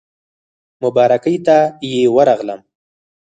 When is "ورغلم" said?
2.15-2.59